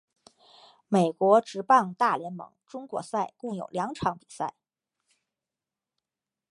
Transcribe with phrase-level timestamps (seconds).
[0.87, 4.55] 美国职棒大联盟中国赛共有两场比赛。